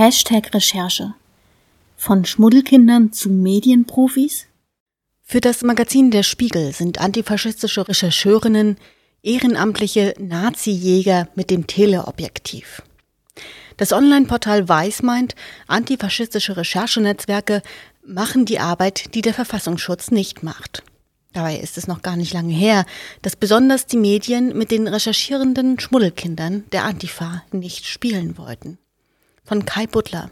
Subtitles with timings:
[0.00, 1.14] Hashtag Recherche.
[1.96, 4.46] Von Schmuddelkindern zu Medienprofis?
[5.24, 8.76] Für das Magazin Der Spiegel sind antifaschistische Rechercheurinnen
[9.24, 12.84] ehrenamtliche Nazi-Jäger mit dem Teleobjektiv.
[13.76, 15.34] Das Online-Portal Weiß meint,
[15.66, 17.60] antifaschistische Recherchenetzwerke
[18.06, 20.84] machen die Arbeit, die der Verfassungsschutz nicht macht.
[21.32, 22.86] Dabei ist es noch gar nicht lange her,
[23.22, 28.78] dass besonders die Medien mit den recherchierenden Schmuddelkindern der Antifa nicht spielen wollten.
[29.48, 30.30] Von Kai Butler.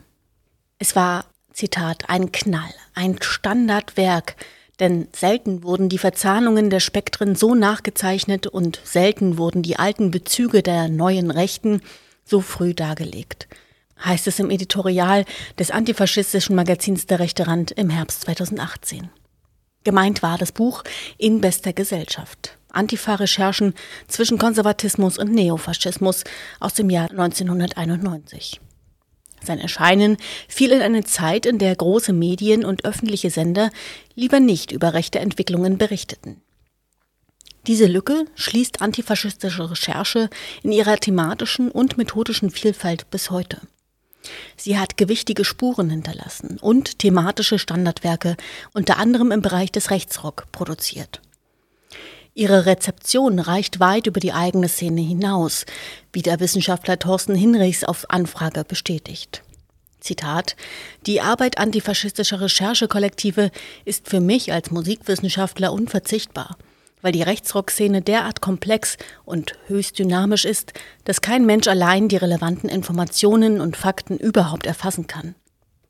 [0.78, 4.36] Es war, Zitat, ein Knall, ein Standardwerk,
[4.78, 10.62] denn selten wurden die Verzahnungen der Spektren so nachgezeichnet und selten wurden die alten Bezüge
[10.62, 11.80] der neuen Rechten
[12.26, 13.48] so früh dargelegt.
[14.04, 15.24] Heißt es im Editorial
[15.58, 19.08] des antifaschistischen Magazins Der rechte Rand im Herbst 2018.
[19.82, 20.84] Gemeint war das Buch
[21.16, 22.58] In bester Gesellschaft.
[22.68, 23.72] Antifa-Recherchen
[24.08, 26.24] zwischen Konservatismus und Neofaschismus
[26.60, 28.60] aus dem Jahr 1991.
[29.46, 30.16] Sein Erscheinen
[30.48, 33.70] fiel in eine Zeit, in der große Medien und öffentliche Sender
[34.14, 36.42] lieber nicht über rechte Entwicklungen berichteten.
[37.66, 40.30] Diese Lücke schließt antifaschistische Recherche
[40.62, 43.60] in ihrer thematischen und methodischen Vielfalt bis heute.
[44.56, 48.36] Sie hat gewichtige Spuren hinterlassen und thematische Standardwerke
[48.72, 51.20] unter anderem im Bereich des Rechtsrock produziert.
[52.36, 55.64] Ihre Rezeption reicht weit über die eigene Szene hinaus,
[56.12, 59.42] wie der Wissenschaftler Thorsten Hinrichs auf Anfrage bestätigt.
[60.00, 60.54] Zitat
[61.06, 63.50] Die Arbeit antifaschistischer Recherchekollektive
[63.86, 66.58] ist für mich als Musikwissenschaftler unverzichtbar,
[67.00, 70.74] weil die Rechtsrockszene derart komplex und höchst dynamisch ist,
[71.04, 75.36] dass kein Mensch allein die relevanten Informationen und Fakten überhaupt erfassen kann.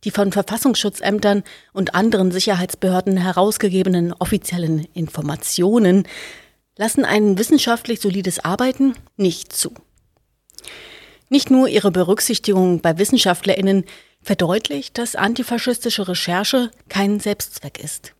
[0.07, 6.07] Die von Verfassungsschutzämtern und anderen Sicherheitsbehörden herausgegebenen offiziellen Informationen
[6.77, 9.75] lassen ein wissenschaftlich solides Arbeiten nicht zu.
[11.29, 13.85] Nicht nur ihre Berücksichtigung bei Wissenschaftlerinnen
[14.23, 18.15] verdeutlicht, dass antifaschistische Recherche kein Selbstzweck ist.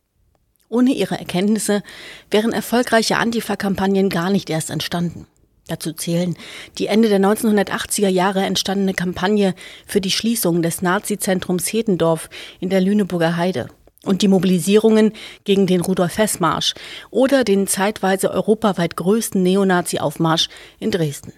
[0.67, 1.83] Ohne ihre Erkenntnisse
[2.29, 5.25] wären erfolgreiche Antifa-Kampagnen gar nicht erst entstanden.
[5.67, 6.37] Dazu zählen
[6.77, 9.53] die Ende der 1980er Jahre entstandene Kampagne
[9.85, 12.29] für die Schließung des Nazi-Zentrums Hedendorf
[12.59, 13.67] in der Lüneburger Heide
[14.05, 15.11] und die Mobilisierungen
[15.43, 16.73] gegen den Rudolf-Hess-Marsch
[17.09, 21.33] oder den zeitweise europaweit größten Neonazi-Aufmarsch in Dresden.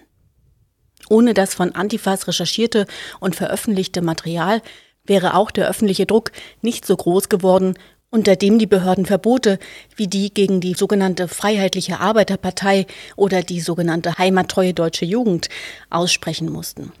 [1.08, 2.86] Ohne das von Antifas recherchierte
[3.18, 4.62] und veröffentlichte Material
[5.04, 6.30] wäre auch der öffentliche Druck
[6.62, 7.74] nicht so groß geworden
[8.10, 9.58] unter dem die Behörden Verbote
[9.96, 15.48] wie die gegen die sogenannte Freiheitliche Arbeiterpartei oder die sogenannte Heimattreue Deutsche Jugend
[15.88, 16.92] aussprechen mussten.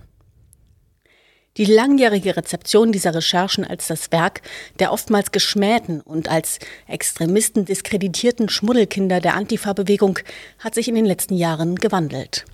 [1.56, 4.40] Die langjährige Rezeption dieser Recherchen als das Werk
[4.78, 10.20] der oftmals geschmähten und als Extremisten diskreditierten Schmuddelkinder der Antifa-Bewegung
[10.60, 12.44] hat sich in den letzten Jahren gewandelt.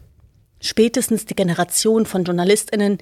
[0.61, 2.99] Spätestens die Generation von JournalistInnen,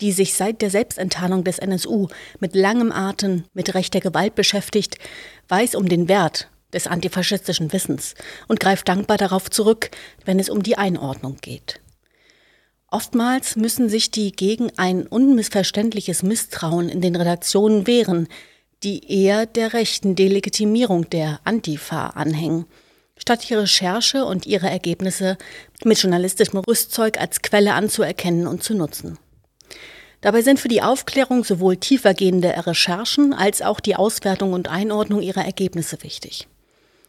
[0.00, 2.08] die sich seit der Selbstenttarnung des NSU
[2.40, 4.98] mit langem Atem mit rechter Gewalt beschäftigt,
[5.48, 8.14] weiß um den Wert des antifaschistischen Wissens
[8.46, 9.90] und greift dankbar darauf zurück,
[10.24, 11.80] wenn es um die Einordnung geht.
[12.90, 18.28] Oftmals müssen sich die gegen ein unmissverständliches Misstrauen in den Redaktionen wehren,
[18.82, 22.66] die eher der rechten Delegitimierung der Antifa anhängen,
[23.18, 25.36] statt ihre Recherche und ihre Ergebnisse
[25.84, 29.18] mit journalistischem Rüstzeug als Quelle anzuerkennen und zu nutzen.
[30.20, 35.44] Dabei sind für die Aufklärung sowohl tiefergehende Recherchen als auch die Auswertung und Einordnung ihrer
[35.44, 36.48] Ergebnisse wichtig.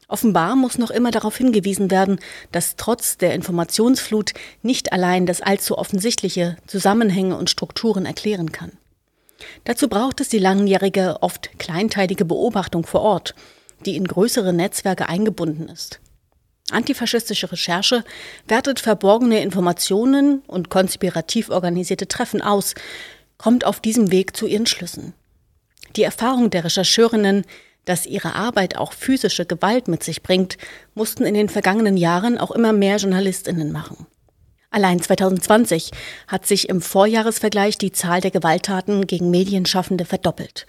[0.08, 2.20] Offenbar muss noch immer darauf hingewiesen werden,
[2.52, 4.34] dass trotz der Informationsflut
[4.64, 8.72] nicht allein das allzu offensichtliche Zusammenhänge und Strukturen erklären kann.
[9.64, 13.36] Dazu braucht es die langjährige, oft kleinteilige Beobachtung vor Ort,
[13.86, 16.00] die in größere Netzwerke eingebunden ist.
[16.72, 18.04] Antifaschistische Recherche
[18.48, 22.76] wertet verborgene Informationen und konspirativ organisierte Treffen aus,
[23.38, 25.14] kommt auf diesem Weg zu ihren Schlüssen.
[25.96, 27.46] Die Erfahrung der Rechercheurinnen,
[27.86, 30.58] dass ihre Arbeit auch physische Gewalt mit sich bringt,
[30.94, 34.06] mussten in den vergangenen Jahren auch immer mehr Journalistinnen machen.
[34.70, 35.90] Allein 2020
[36.28, 40.68] hat sich im Vorjahresvergleich die Zahl der Gewalttaten gegen Medienschaffende verdoppelt.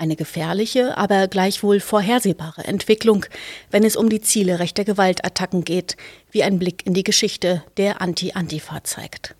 [0.00, 3.26] Eine gefährliche, aber gleichwohl vorhersehbare Entwicklung,
[3.70, 5.98] wenn es um die Ziele rechter Gewaltattacken geht,
[6.30, 9.34] wie ein Blick in die Geschichte der Anti-Antifa zeigt.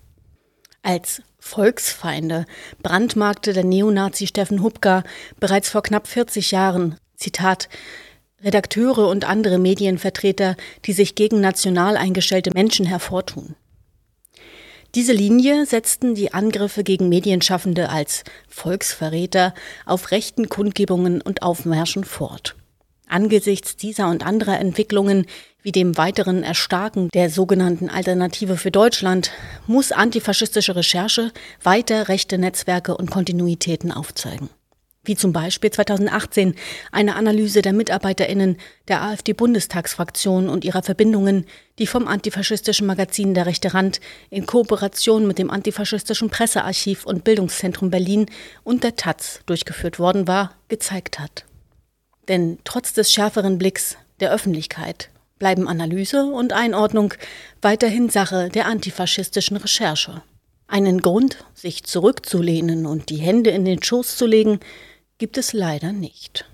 [0.83, 2.45] Als Volksfeinde
[2.83, 5.03] brandmarkte der Neonazi Steffen Hupka
[5.39, 7.67] bereits vor knapp 40 Jahren, Zitat,
[8.43, 13.55] Redakteure und andere Medienvertreter, die sich gegen national eingestellte Menschen hervortun.
[14.93, 19.53] Diese Linie setzten die Angriffe gegen Medienschaffende als Volksverräter
[19.85, 22.57] auf rechten Kundgebungen und Aufmärschen fort.
[23.07, 25.27] Angesichts dieser und anderer Entwicklungen
[25.61, 29.31] wie dem weiteren Erstarken der sogenannten Alternative für Deutschland
[29.65, 31.31] muss antifaschistische Recherche
[31.63, 34.49] weiter rechte Netzwerke und Kontinuitäten aufzeigen.
[35.03, 36.53] Wie zum Beispiel 2018
[36.91, 38.57] eine Analyse der MitarbeiterInnen
[38.87, 41.47] der AfD-Bundestagsfraktion und ihrer Verbindungen,
[41.79, 43.99] die vom antifaschistischen Magazin Der Rechte Rand
[44.29, 48.27] in Kooperation mit dem antifaschistischen Pressearchiv und Bildungszentrum Berlin
[48.63, 51.45] und der Taz durchgeführt worden war, gezeigt hat.
[52.27, 55.09] Denn trotz des schärferen Blicks der Öffentlichkeit
[55.39, 57.15] bleiben Analyse und Einordnung
[57.63, 60.21] weiterhin Sache der antifaschistischen Recherche.
[60.67, 64.59] Einen Grund, sich zurückzulehnen und die Hände in den Schoß zu legen,
[65.21, 66.45] gibt es leider nicht.